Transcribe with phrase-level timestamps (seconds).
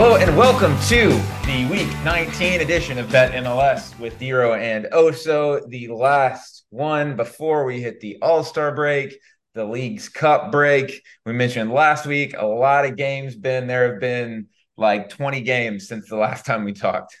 [0.00, 1.08] Hello and welcome to
[1.44, 7.64] the Week 19 edition of Bet MLS with Dero and Oso, the last one before
[7.64, 9.18] we hit the All Star break,
[9.54, 11.02] the Leagues Cup break.
[11.26, 13.34] We mentioned last week a lot of games.
[13.34, 14.46] Been there have been
[14.76, 17.16] like 20 games since the last time we talked.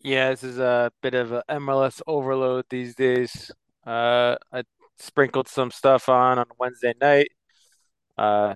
[0.00, 3.50] Yeah, this is a bit of a MLS overload these days.
[3.86, 4.62] Uh, I
[4.96, 7.28] sprinkled some stuff on on Wednesday night.
[8.16, 8.54] Uh,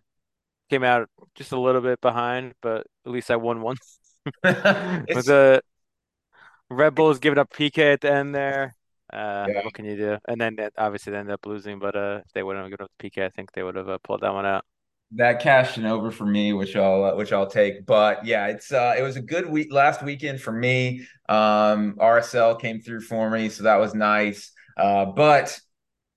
[0.72, 4.00] came out just a little bit behind, but at least I won once.
[5.12, 5.62] With the
[6.70, 8.74] Red Bulls giving up PK at the end there.
[9.12, 9.60] Uh, Yeah.
[9.60, 10.18] what can you do?
[10.26, 12.90] And then obviously they ended up losing, but uh, if they wouldn't have given up
[12.98, 14.64] the PK, I think they would have uh, pulled that one out.
[15.14, 17.84] that cashed in over for me, which I'll uh, which I'll take.
[17.84, 21.06] But yeah, it's uh, it was a good week last weekend for me.
[21.28, 24.52] Um, RSL came through for me, so that was nice.
[24.76, 25.58] Uh, but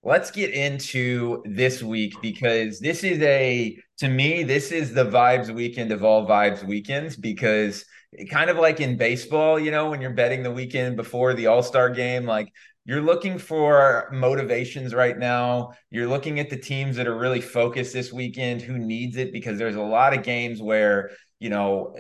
[0.06, 5.54] let's get into this week because this is a to me this is the vibes
[5.54, 7.84] weekend of all vibes weekends because
[8.30, 11.64] kind of like in baseball, you know, when you're betting the weekend before the All
[11.64, 12.52] Star game, like
[12.86, 15.74] you're looking for motivations right now.
[15.90, 19.58] You're looking at the teams that are really focused this weekend, who needs it, because
[19.58, 21.96] there's a lot of games where, you know,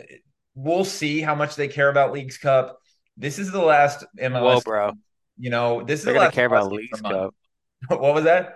[0.53, 2.79] we'll see how much they care about Leagues Cup.
[3.17, 4.41] This is the last MLS.
[4.41, 4.91] Whoa, bro.
[5.37, 7.01] You know, this is They're the gonna last care about Leagues.
[7.01, 7.33] Cup.
[7.89, 8.55] What was that?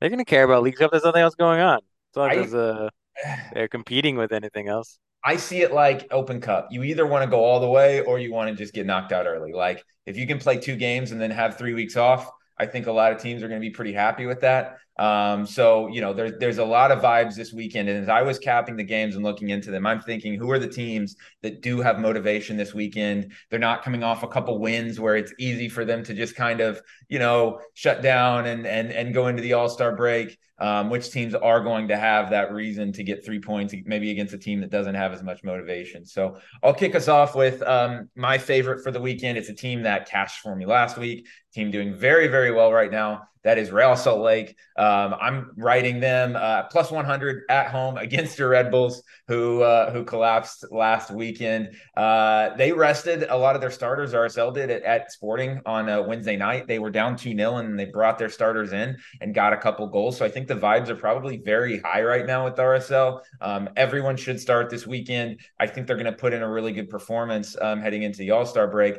[0.00, 0.90] They're gonna care about Leagues Cup.
[0.90, 1.78] There's nothing else going on.
[2.12, 2.88] As long as uh,
[3.52, 4.98] they're competing with anything else.
[5.22, 6.68] I see it like Open Cup.
[6.70, 9.12] You either want to go all the way or you want to just get knocked
[9.12, 9.52] out early.
[9.52, 12.30] Like if you can play two games and then have three weeks off,
[12.60, 14.76] I think a lot of teams are going to be pretty happy with that.
[15.00, 18.20] Um, so you know, there's there's a lot of vibes this weekend, and as I
[18.20, 21.62] was capping the games and looking into them, I'm thinking, who are the teams that
[21.62, 23.32] do have motivation this weekend?
[23.48, 26.60] They're not coming off a couple wins where it's easy for them to just kind
[26.60, 30.38] of you know shut down and and and go into the All Star break.
[30.58, 34.34] Um, which teams are going to have that reason to get three points, maybe against
[34.34, 36.04] a team that doesn't have as much motivation.
[36.04, 39.38] So I'll kick us off with um, my favorite for the weekend.
[39.38, 41.26] It's a team that cashed for me last week.
[41.52, 43.22] Team doing very, very well right now.
[43.42, 44.54] That is Real Salt Lake.
[44.76, 49.90] Um, I'm writing them uh, plus 100 at home against your Red Bulls, who uh,
[49.90, 51.70] who collapsed last weekend.
[51.96, 54.12] Uh, they rested a lot of their starters.
[54.12, 56.66] RSL did at, at Sporting on Wednesday night.
[56.66, 59.86] They were down 2 0 and they brought their starters in and got a couple
[59.86, 60.18] goals.
[60.18, 63.20] So I think the vibes are probably very high right now with RSL.
[63.40, 65.40] Um, everyone should start this weekend.
[65.58, 68.32] I think they're going to put in a really good performance um, heading into the
[68.32, 68.98] All Star break.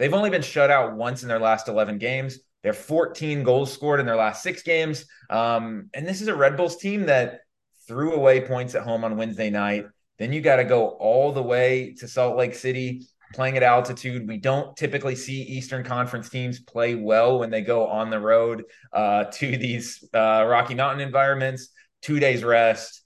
[0.00, 2.38] They've only been shut out once in their last 11 games.
[2.62, 5.04] They're 14 goals scored in their last six games.
[5.28, 7.40] Um, and this is a Red Bulls team that
[7.86, 9.84] threw away points at home on Wednesday night.
[10.18, 13.02] Then you got to go all the way to Salt Lake City
[13.34, 14.26] playing at altitude.
[14.26, 18.64] We don't typically see Eastern Conference teams play well when they go on the road
[18.94, 21.68] uh, to these uh, Rocky Mountain environments.
[22.00, 23.02] Two days rest.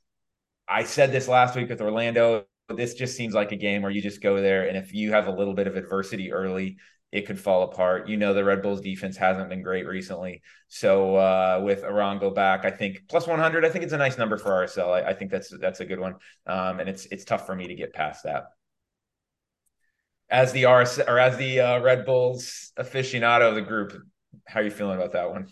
[0.68, 2.44] I said this last week with Orlando.
[2.66, 5.12] But this just seems like a game where you just go there, and if you
[5.12, 6.78] have a little bit of adversity early,
[7.12, 8.08] it could fall apart.
[8.08, 10.42] You know, the Red Bulls defense hasn't been great recently.
[10.68, 14.36] So uh, with Arango back, I think plus 100, I think it's a nice number
[14.36, 14.90] for RSL.
[14.90, 16.16] I, I think that's that's a good one.
[16.46, 18.46] Um, and it's it's tough for me to get past that.
[20.28, 23.92] As the RS or as the uh, Red Bulls aficionado of the group,
[24.46, 25.46] how are you feeling about that one?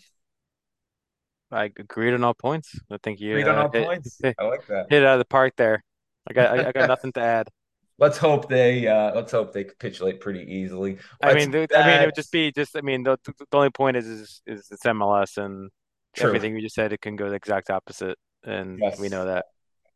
[1.53, 2.77] I agreed on all points.
[2.91, 4.19] I think you Read on uh, all hit, points.
[4.23, 4.87] hit I like that.
[4.91, 5.85] it out of the park there.
[6.29, 7.49] I got I, I got nothing to add.
[7.99, 10.99] Let's hope they uh, let's hope they capitulate pretty easily.
[11.23, 12.77] I Let's mean, do I mean, it would just be just.
[12.77, 15.71] I mean, the, the only point is is is it's MLS and
[16.15, 16.29] True.
[16.29, 16.93] everything we just said.
[16.93, 18.99] It can go the exact opposite, and Yes.
[18.99, 19.47] we know that.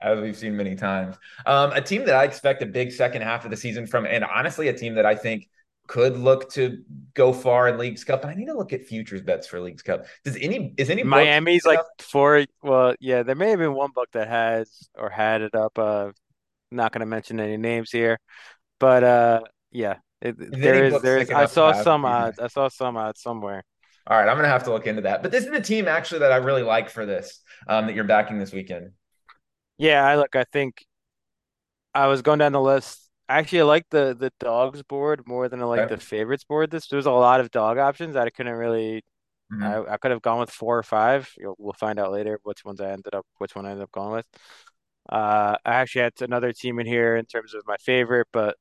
[0.01, 1.17] as we've seen many times.
[1.47, 4.25] Um, a team that I expect a big second half of the season from, and
[4.25, 5.49] honestly, a team that I think
[5.87, 6.83] could look to
[7.15, 8.23] go far in Leagues Cup.
[8.23, 10.07] But I need to look at futures bets for Leagues Cup.
[10.25, 12.45] Does any is any Miami's like four.
[12.63, 15.79] Well, yeah, there may have been one book that has or had it up.
[15.79, 16.13] Uh,
[16.71, 18.19] not going to mention any names here,
[18.81, 21.31] but uh, yeah, it, there any is there is.
[21.31, 22.39] I saw some odds.
[22.39, 23.63] I saw some odds somewhere.
[24.07, 25.23] All right, I'm gonna have to look into that.
[25.23, 28.05] But this is the team actually that I really like for this um, that you're
[28.05, 28.93] backing this weekend.
[29.79, 30.37] Yeah, I look.
[30.37, 30.85] I think
[31.93, 33.06] I was going down the list.
[33.29, 36.71] Actually, I like the the dogs board more than I like the favorites board.
[36.71, 39.03] This there's a lot of dog options that I couldn't really.
[39.53, 39.87] Mhm.
[39.89, 41.31] I, I could have gone with four or five.
[41.39, 43.93] You'll, we'll find out later which ones I ended up, which one I ended up
[43.93, 44.27] going with.
[45.09, 48.57] Uh, I actually had another team in here in terms of my favorite, but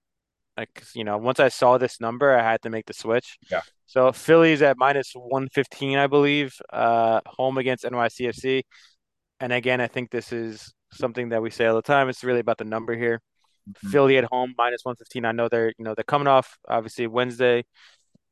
[0.58, 3.38] like you know, once I saw this number, I had to make the switch.
[3.52, 3.62] Yeah.
[3.88, 8.64] So Phillies at minus one fifteen, I believe, uh, home against NYCFC.
[9.40, 12.10] And again, I think this is something that we say all the time.
[12.10, 13.22] It's really about the number here.
[13.70, 13.90] Mhm.
[13.92, 15.26] Philly at home minus 115.
[15.26, 17.66] I know they're, you know, they're coming off obviously Wednesday,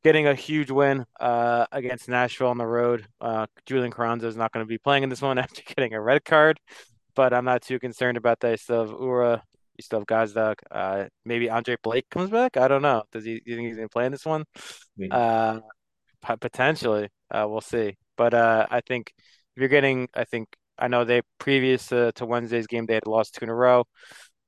[0.03, 3.07] getting a huge win uh, against Nashville on the road.
[3.21, 6.01] Uh, Julian Carranza is not going to be playing in this one after getting a
[6.01, 6.59] red card,
[7.15, 8.51] but I'm not too concerned about that.
[8.51, 9.41] You still have Uhre
[9.77, 10.55] You still have Gazdag.
[10.71, 12.57] Uh, maybe Andre Blake comes back.
[12.57, 13.03] I don't know.
[13.11, 13.35] Does he?
[13.39, 14.45] Do you think he's gonna play in this one?
[15.11, 15.59] Uh,
[16.39, 17.09] potentially.
[17.31, 17.97] Uh, we'll see.
[18.17, 22.25] But uh, I think if you're getting, I think I know they previous uh, to
[22.25, 23.85] Wednesday's game they had lost two in a row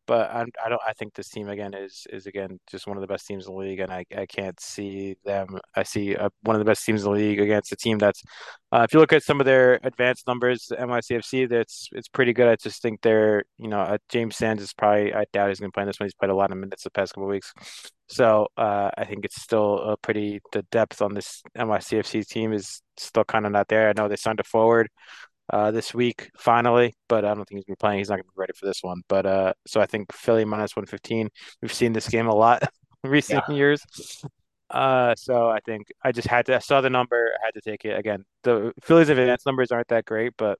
[0.07, 0.81] but I, I don't.
[0.85, 3.53] I think this team again is is again just one of the best teams in
[3.53, 5.59] the league, and I, I can't see them.
[5.75, 8.21] I see uh, one of the best teams in the league against a team that's.
[8.71, 12.47] Uh, if you look at some of their advanced numbers, NYCFC, that's it's pretty good.
[12.47, 15.71] I just think they're you know uh, James Sands is probably I doubt he's going
[15.71, 16.07] to play in this one.
[16.07, 17.53] He's played a lot of minutes the past couple weeks,
[18.07, 22.81] so uh, I think it's still a pretty the depth on this NYCFC team is
[22.97, 23.89] still kind of not there.
[23.89, 24.89] I know they signed a forward
[25.51, 27.99] uh, this week finally, but I don't think he's gonna be playing.
[27.99, 29.01] He's not gonna be ready for this one.
[29.07, 31.29] But uh, so I think Philly minus one fifteen.
[31.61, 32.63] We've seen this game a lot
[33.03, 33.55] recent yeah.
[33.55, 33.85] years.
[34.69, 36.55] Uh, so I think I just had to.
[36.55, 37.31] I saw the number.
[37.41, 38.25] I had to take it again.
[38.43, 40.57] The Phillies advance numbers aren't that great, but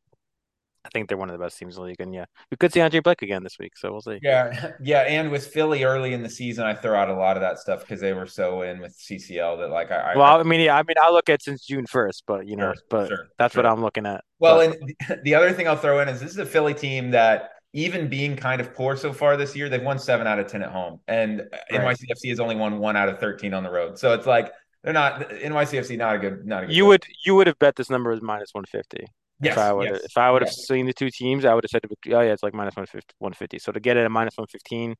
[0.85, 1.99] I think they're one of the best teams in the league.
[1.99, 3.75] And yeah, we could see Andre Blake again this week.
[3.75, 4.19] So we'll see.
[4.21, 4.71] Yeah.
[4.81, 5.01] Yeah.
[5.01, 7.81] And with Philly early in the season, I throw out a lot of that stuff
[7.81, 10.75] because they were so in with CCL that like I, well, I, I mean, yeah,
[10.75, 13.53] I mean, I look at since June 1st, but you know, sure, but sure, that's
[13.53, 13.63] sure.
[13.63, 14.23] what I'm looking at.
[14.39, 14.77] Well, but,
[15.09, 18.07] and the other thing I'll throw in is this is a Philly team that even
[18.07, 20.71] being kind of poor so far this year, they've won seven out of 10 at
[20.71, 20.99] home.
[21.09, 21.97] And uh, right.
[21.97, 23.99] NYCFC has only won one out of 13 on the road.
[23.99, 26.75] So it's like, they're not NYCFC, not a good, not a good.
[26.75, 29.05] You would, you would have bet this number was minus 150.
[29.41, 30.67] Yes, if I would yes, if I would have yes.
[30.67, 31.81] seen the two teams, I would have said,
[32.13, 34.95] "Oh yeah, it's like minus 150, 150." So to get it at minus one fifteen,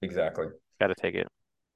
[0.00, 0.46] exactly,
[0.80, 1.28] got to take it.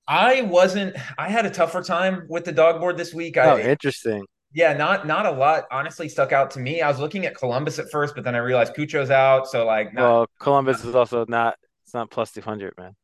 [0.08, 0.96] I wasn't.
[1.18, 3.36] I had a tougher time with the dog board this week.
[3.36, 4.24] Oh, I, interesting.
[4.54, 5.64] Yeah, not not a lot.
[5.70, 6.80] Honestly, stuck out to me.
[6.80, 9.46] I was looking at Columbus at first, but then I realized Cucho's out.
[9.46, 11.56] So like, not, well, Columbus not, is also not.
[11.84, 12.94] It's not plus two hundred, man.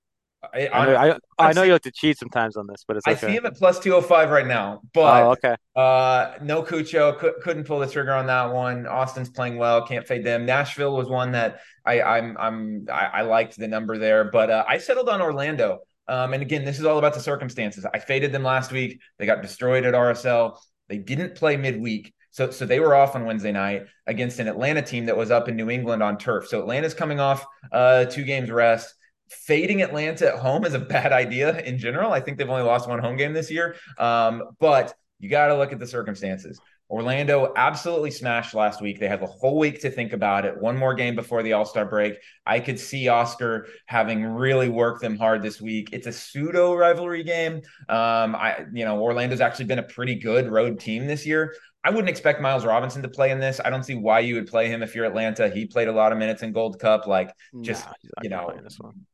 [0.43, 3.07] I, I, know, I, I know you like to cheat sometimes on this, but it's.
[3.07, 3.15] Okay.
[3.15, 5.55] I see him at plus two hundred five right now, but oh, okay.
[5.77, 8.87] Uh, no Cucho could, not pull the trigger on that one.
[8.87, 10.47] Austin's playing well, can't fade them.
[10.47, 14.65] Nashville was one that I I'm I'm I, I liked the number there, but uh,
[14.67, 15.81] I settled on Orlando.
[16.09, 17.87] Um, and again, this is all about the circumstances.
[17.93, 19.01] I faded them last week.
[19.19, 20.59] They got destroyed at RSL.
[20.89, 22.15] They didn't play midweek.
[22.33, 25.49] So, so they were off on Wednesday night against an Atlanta team that was up
[25.49, 26.49] in New England on turf.
[26.49, 28.95] So Atlanta's coming off uh, two games rest
[29.31, 32.13] fading Atlanta at home is a bad idea in general.
[32.13, 33.77] I think they've only lost one home game this year.
[33.99, 36.61] Um, but you got to look at the circumstances.
[36.91, 38.99] Orlando absolutely smashed last week.
[38.99, 40.61] They had the whole week to think about it.
[40.61, 42.19] One more game before the All Star break.
[42.45, 45.91] I could see Oscar having really worked them hard this week.
[45.93, 47.63] It's a pseudo rivalry game.
[47.89, 51.55] Um, I, you know, Orlando's actually been a pretty good road team this year.
[51.85, 53.61] I wouldn't expect Miles Robinson to play in this.
[53.65, 55.49] I don't see why you would play him if you're Atlanta.
[55.49, 57.07] He played a lot of minutes in Gold Cup.
[57.07, 57.93] Like, just nah,
[58.23, 58.53] you know,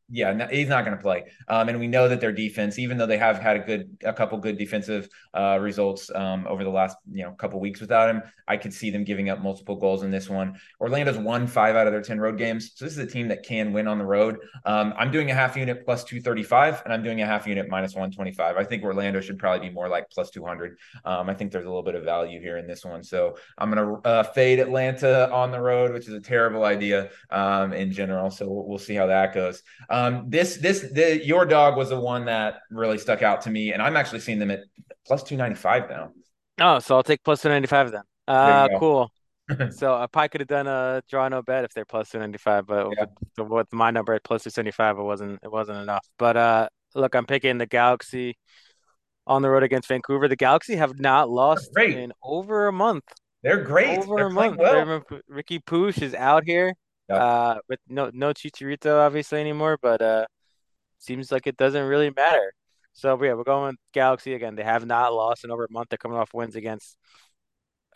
[0.09, 1.25] yeah, no, he's not going to play.
[1.49, 4.13] Um, and we know that their defense, even though they have had a good, a
[4.13, 8.23] couple good defensive uh, results um, over the last, you know, couple weeks without him,
[8.49, 10.59] I could see them giving up multiple goals in this one.
[10.81, 13.43] Orlando's won five out of their ten road games, so this is a team that
[13.43, 14.39] can win on the road.
[14.65, 17.47] Um, I'm doing a half unit plus two thirty five, and I'm doing a half
[17.47, 18.57] unit minus one twenty five.
[18.57, 20.79] I think Orlando should probably be more like plus two hundred.
[21.05, 23.71] Um, I think there's a little bit of value here in this one, so I'm
[23.73, 27.91] going to uh, fade Atlanta on the road, which is a terrible idea um, in
[27.91, 28.31] general.
[28.31, 29.63] So we'll, we'll see how that goes.
[29.97, 33.73] Um, this this the your dog was the one that really stuck out to me,
[33.73, 34.61] and I'm actually seeing them at
[35.07, 36.13] plus two ninety five now.
[36.61, 38.03] Oh, so I'll take plus two ninety five then.
[38.29, 39.11] Uh, cool.
[39.71, 42.37] so I probably could have done a draw no bet if they're plus two ninety
[42.37, 43.07] five, but yeah.
[43.39, 46.07] with, with, my number at plus two seventy five, it wasn't it wasn't enough.
[46.19, 48.37] But uh, look, I'm picking the Galaxy
[49.27, 50.29] on the road against Vancouver.
[50.29, 53.05] The Galaxy have not lost in over a month.
[53.43, 53.99] They're great.
[54.01, 54.59] Over They're a month.
[54.59, 55.03] Well.
[55.33, 56.75] Riqui Puig is out here.
[57.09, 57.21] Yep.
[57.21, 60.27] Uh, with no no Chicharito obviously anymore, but uh,
[60.99, 62.53] seems like it doesn't really matter.
[62.95, 64.57] So yeah, we're going Galaxy again.
[64.57, 65.89] They have not lost in over a month.
[65.91, 66.97] They're coming off wins against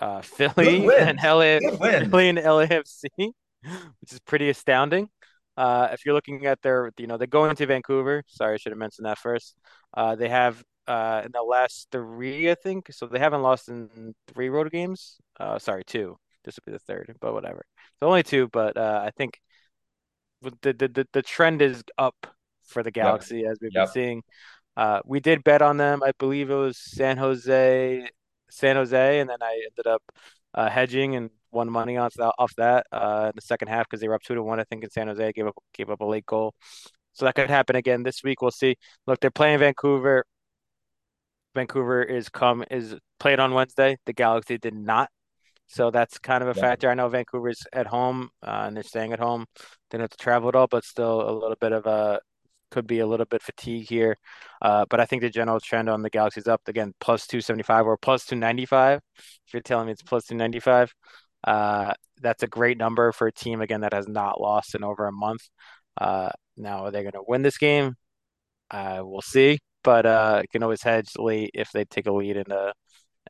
[0.00, 1.58] uh, Philly and LA,
[2.04, 5.08] Philly and LAFC, which is pretty astounding.
[5.56, 8.22] Uh, if you're looking at their, you know, they're going to Vancouver.
[8.26, 9.56] Sorry, I should have mentioned that first.
[9.92, 12.88] Uh, they have uh, in the last three, I think.
[12.92, 15.18] So they haven't lost in three road games.
[15.38, 16.16] Uh, sorry, two.
[16.44, 17.64] This would be the third, but whatever.
[18.00, 19.40] So only two, but uh, I think
[20.42, 22.26] the, the the trend is up
[22.64, 23.52] for the Galaxy yep.
[23.52, 23.86] as we've yep.
[23.86, 24.22] been seeing.
[24.76, 26.02] Uh, we did bet on them.
[26.02, 28.08] I believe it was San Jose,
[28.50, 30.02] San Jose, and then I ended up
[30.54, 34.00] uh, hedging and won money off that, off that uh, in the second half because
[34.00, 34.60] they were up two to one.
[34.60, 36.54] I think in San Jose gave up gave up a late goal,
[37.12, 38.40] so that could happen again this week.
[38.40, 38.76] We'll see.
[39.06, 40.24] Look, they're playing Vancouver.
[41.54, 43.98] Vancouver is come is played on Wednesday.
[44.06, 45.10] The Galaxy did not.
[45.70, 46.62] So that's kind of a yeah.
[46.62, 46.90] factor.
[46.90, 49.46] I know Vancouver's at home uh, and they're staying at home.
[49.88, 52.20] They don't have to travel at all, but still a little bit of a
[52.72, 54.16] could be a little bit fatigue here.
[54.60, 57.96] Uh, but I think the general trend on the Galaxy's up again, plus 275 or
[57.96, 59.00] plus 295.
[59.16, 60.92] If you're telling me it's plus 295,
[61.44, 65.06] uh, that's a great number for a team again that has not lost in over
[65.06, 65.48] a month.
[66.00, 67.94] Uh, Now, are they going to win this game?
[68.70, 69.58] Uh, we'll see.
[69.82, 72.72] But uh, can always hedge late if they take a lead and uh,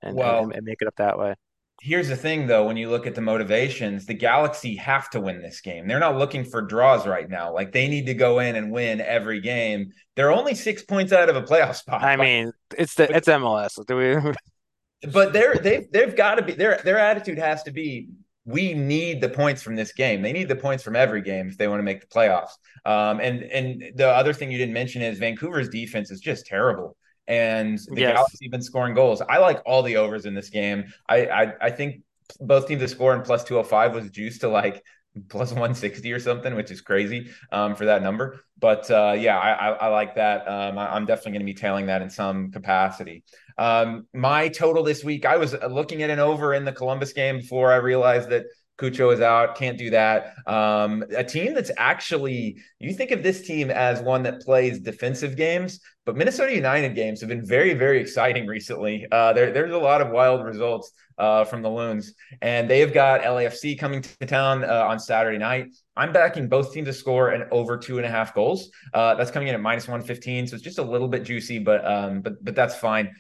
[0.03, 1.35] and, and, Well, and make it up that way.
[1.81, 5.43] Here's the thing though, when you look at the motivations, the Galaxy have to win
[5.43, 5.89] this game.
[5.89, 7.53] They're not looking for draws right now.
[7.53, 9.93] Like they need to go in and win every game.
[10.15, 12.03] They're only six points out of a playoff spot.
[12.03, 13.85] I mean, it's the it's MLS.
[13.87, 14.33] Do we?
[15.11, 18.09] but they're they've they've got to be their their attitude has to be
[18.45, 20.23] we need the points from this game.
[20.23, 22.53] They need the points from every game if they want to make the playoffs.
[22.85, 26.97] Um, and and the other thing you didn't mention is Vancouver's defense is just terrible.
[27.29, 28.15] And the Yes.
[28.15, 29.23] Galaxy been scoring goals.
[29.23, 30.93] I like all the overs in this game.
[31.09, 32.03] I I, I think
[32.41, 34.83] both teams to score in plus 205 was juiced to like
[35.29, 38.41] plus 160 or something, which is crazy um, for that number.
[38.59, 40.47] But uh, yeah, I, I, I like that.
[40.47, 43.25] Um, I, I'm definitely going to be tailing that in some capacity.
[43.59, 47.39] Um, my total this week, I was looking at an over in the Columbus game
[47.39, 48.45] before I realized that
[48.81, 49.57] Cucho is out.
[49.57, 50.35] Can't do that.
[50.47, 55.37] Um, a team that's actually, you think of this team as one that plays defensive
[55.37, 59.07] games, but Minnesota United games have been very, very exciting recently.
[59.13, 62.95] Uh, there, there's a lot of wild results uh, from the Loons, and they have
[62.95, 65.67] got LAFC coming to town uh, on Saturday night.
[65.95, 68.71] I'm backing both teams to score and over two and a half goals.
[68.95, 71.87] Uh, that's coming in at minus 115, so it's just a little bit juicy, but
[71.87, 73.15] um, but but that's fine.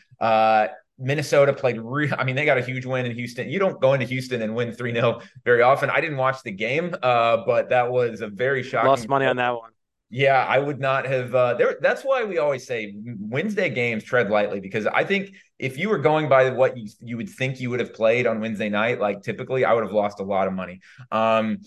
[1.00, 3.48] Minnesota played re- I mean, they got a huge win in Houston.
[3.48, 5.90] You don't go into Houston and win 3-0 very often.
[5.90, 9.36] I didn't watch the game, uh, but that was a very shocking Lost money on
[9.36, 9.70] that one.
[10.10, 11.34] yeah, I would not have.
[11.34, 15.78] Uh, there, that's why we always say Wednesday games tread lightly because I think if
[15.78, 18.68] you were going by what you you would think you would have played on Wednesday
[18.68, 20.80] night, like typically, I would have lost a lot of money.
[21.12, 21.58] Um,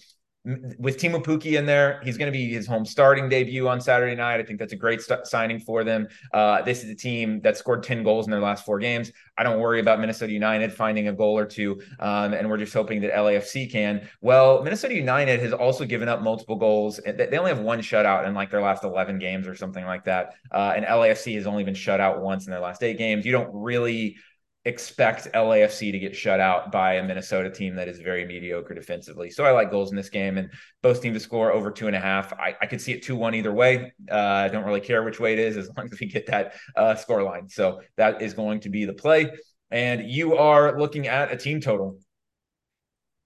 [0.46, 4.14] with Teemu Pukki in there, he's going to be his home starting debut on Saturday
[4.14, 4.42] night.
[4.42, 6.08] I think that's a great st- signing for them.
[6.34, 9.12] Uh, this is a team that scored 10 goals in their last four games.
[9.38, 12.74] I don't worry about Minnesota United finding a goal or two, um, and we're just
[12.74, 14.08] hoping that LAFC can.
[14.20, 17.00] Well, Minnesota United has also given up multiple goals.
[17.06, 20.36] They only have one shutout in like their last 11 games or something like that.
[20.52, 23.26] Uh, and LAFC has only been shut out once in their last eight games.
[23.26, 24.18] You don't really
[24.66, 29.30] expect LAFC to get shut out by a Minnesota team that is very mediocre defensively.
[29.30, 30.50] So I like goals in this game and
[30.82, 32.32] both teams to score over two and a half.
[32.34, 33.92] I, I could see it 2 1 either way.
[34.10, 36.54] Uh, I don't really care which way it is as long as we get that
[36.78, 37.50] uh, score line.
[37.50, 39.32] So that is going to be the play.
[39.70, 41.98] And you are looking at a team total.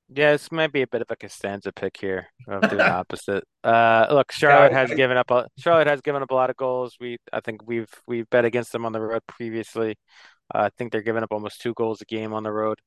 [0.09, 3.43] Yeah, this might be a bit of a Costanza pick here of doing the opposite.
[3.61, 6.95] Uh, look, Charlotte has given up a Charlotte has given up a lot of goals.
[6.99, 9.97] We I think we've we've bet against them on the road previously.
[10.53, 12.79] Uh, I think they're giving up almost two goals a game on the road.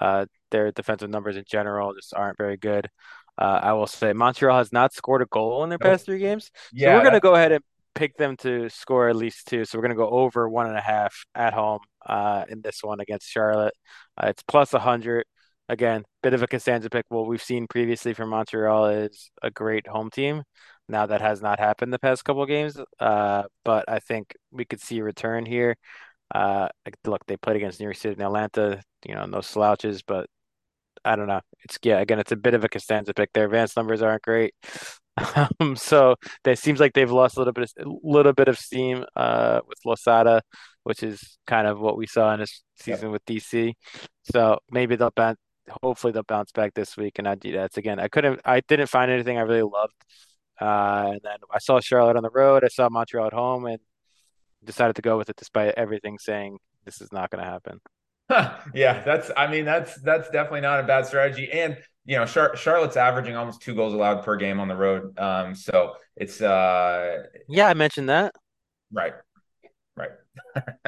[0.00, 2.88] Uh, their defensive numbers in general just aren't very good.
[3.36, 6.50] Uh, I will say Montreal has not scored a goal in their past three games.
[6.76, 9.64] So Yeah, we're gonna go ahead and pick them to score at least two.
[9.64, 13.00] So we're gonna go over one and a half at home uh, in this one
[13.00, 13.74] against Charlotte.
[14.16, 15.24] Uh, it's plus a hundred.
[15.68, 17.04] Again, bit of a Costanza pick.
[17.10, 20.42] What we've seen previously from Montreal is a great home team.
[20.88, 24.64] Now that has not happened the past couple of games, uh, but I think we
[24.64, 25.76] could see a return here.
[26.34, 26.68] Uh,
[27.06, 30.28] look, they played against New York City and Atlanta, you know, no slouches, but
[31.04, 31.40] I don't know.
[31.64, 33.32] It's yeah, again, it's a bit of a Costanza pick.
[33.32, 34.54] Their advanced numbers aren't great.
[35.60, 38.56] Um, so it seems like they've lost a little bit of, a little bit of
[38.56, 40.42] steam uh with Losada,
[40.84, 43.74] which is kind of what we saw in this season with DC.
[44.32, 45.38] So maybe they'll bounce
[45.82, 47.98] hopefully they'll bounce back this week and I do that again.
[47.98, 49.94] I couldn't I didn't find anything I really loved.
[50.60, 53.80] Uh and then I saw Charlotte on the road, I saw Montreal at home and
[54.64, 57.80] decided to go with it despite everything saying this is not gonna happen.
[58.74, 59.30] yeah, that's.
[59.36, 61.50] I mean, that's that's definitely not a bad strategy.
[61.50, 65.18] And you know, Char- Charlotte's averaging almost two goals allowed per game on the road.
[65.18, 68.34] Um, so it's uh, Yeah, I mentioned that.
[68.92, 69.14] right,
[69.96, 70.10] right.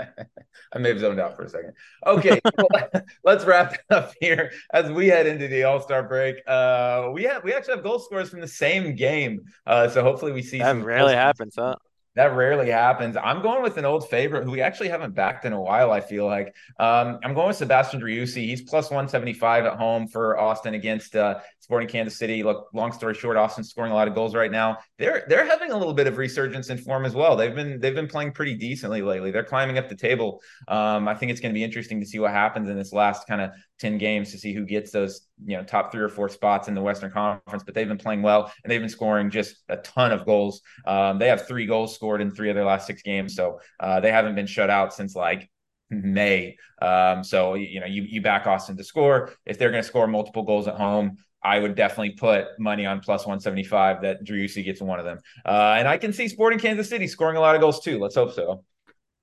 [0.72, 1.72] I may have zoned out for a second.
[2.06, 6.36] Okay, well, let's wrap up here as we head into the All Star break.
[6.46, 9.40] Uh, we have we actually have goal scores from the same game.
[9.66, 11.74] Uh, so hopefully we see That some goals- happens, huh?
[12.16, 13.16] That rarely happens.
[13.16, 15.92] I'm going with an old favorite who we actually haven't backed in a while.
[15.92, 18.46] I feel like um, I'm going with Sebastian Driussi.
[18.46, 22.42] He's plus 175 at home for Austin against uh, Sporting Kansas City.
[22.42, 24.78] Look, long story short, Austin's scoring a lot of goals right now.
[24.98, 27.36] They're they're having a little bit of resurgence in form as well.
[27.36, 29.30] They've been they've been playing pretty decently lately.
[29.30, 30.42] They're climbing up the table.
[30.66, 33.28] Um, I think it's going to be interesting to see what happens in this last
[33.28, 36.28] kind of 10 games to see who gets those you know top three or four
[36.28, 37.62] spots in the Western Conference.
[37.64, 40.62] But they've been playing well and they've been scoring just a ton of goals.
[40.86, 44.00] Um, they have three goals scored in three of their last six games, so uh,
[44.00, 45.50] they haven't been shut out since like
[45.90, 46.56] May.
[46.80, 50.06] Um, so you know you you back Austin to score if they're going to score
[50.06, 51.16] multiple goals at home.
[51.42, 55.20] I would definitely put money on plus 175 that Driussi gets one of them.
[55.44, 57.98] Uh, and I can see Sporting Kansas City scoring a lot of goals too.
[57.98, 58.62] Let's hope so.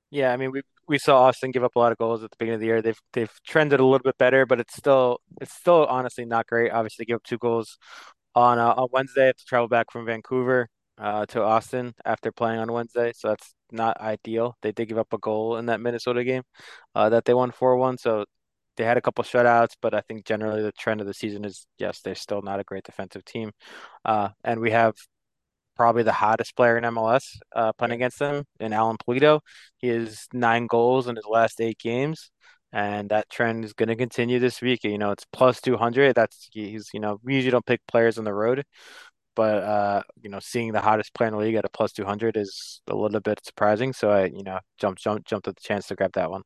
[0.10, 2.38] Yeah, I mean we we saw Austin give up a lot of goals at the
[2.38, 2.82] beginning of the year.
[2.82, 6.72] They've they've trended a little bit better, but it's still it's still honestly not great.
[6.72, 7.78] Obviously, they give up two goals
[8.36, 9.28] on uh, on Wednesday.
[9.28, 10.70] Have to travel back from Vancouver.
[10.98, 14.56] uh, to Austin after playing on Wednesday, so that's not ideal.
[14.62, 16.44] They did give up a goal in that Minnesota game
[16.96, 18.26] uh, that they won 4-1, so
[18.78, 21.68] they had a couple shutouts, but I think generally the trend of the season is
[21.78, 23.52] yes, they're still not a great defensive team.
[24.06, 24.96] Uh, and we have
[25.78, 29.42] probably the hottest player in MLS uh, playing against them in Alan Pulido.
[29.78, 32.32] He has nine goals in his last eight games.
[32.74, 34.84] And that trend is going to continue this week.
[34.84, 36.16] You know, it's plus 200.
[36.16, 38.66] That's he's, you know, we usually don't pick players on the road,
[39.36, 42.36] but, uh, you know, seeing the hottest player in the league at a plus 200
[42.38, 43.94] is a little bit surprising.
[43.94, 46.44] So I, you know, jumped, jumped, jumped at the chance to grab that one.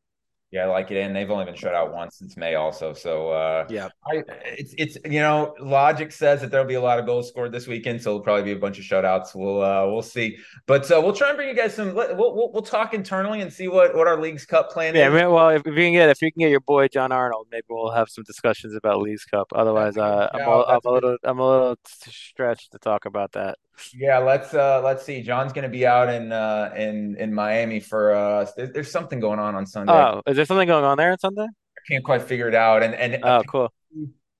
[0.51, 2.93] Yeah, I like it, and they've only been shut out once since May, also.
[2.93, 6.99] So, uh, yeah, I, it's it's you know, logic says that there'll be a lot
[6.99, 9.33] of goals scored this weekend, so it'll probably be a bunch of shutouts.
[9.33, 11.95] We'll uh, we'll see, but uh, we'll try and bring you guys some.
[11.95, 15.13] We'll, we'll, we'll talk internally and see what what our league's cup plan yeah, is.
[15.13, 17.47] Yeah, well, if, if you can get if you can get your boy John Arnold,
[17.49, 19.47] maybe we'll have some discussions about Leagues Cup.
[19.55, 23.57] Otherwise, uh, I'm, a, I'm a little I'm a little stretched to talk about that.
[23.93, 25.21] Yeah, let's uh let's see.
[25.21, 29.39] John's gonna be out in uh in in Miami for uh there's, there's something going
[29.39, 29.93] on on Sunday.
[29.93, 31.43] Oh, is there something going on there on Sunday?
[31.43, 32.83] I can't quite figure it out.
[32.83, 33.73] And and oh, cool.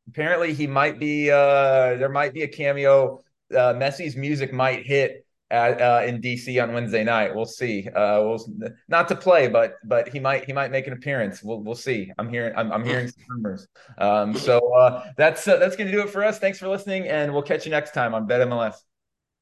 [0.08, 3.22] Apparently he might be uh there might be a cameo.
[3.52, 7.36] Uh Messi's music might hit at, uh, in DC on Wednesday night.
[7.36, 7.88] We'll see.
[7.88, 8.44] Uh, we'll
[8.88, 11.44] not to play, but but he might he might make an appearance.
[11.44, 12.12] We'll we'll see.
[12.18, 13.68] I'm hearing I'm, I'm hearing some rumors.
[13.98, 16.40] Um, so uh, that's uh, that's gonna do it for us.
[16.40, 18.76] Thanks for listening, and we'll catch you next time on Bet MLS.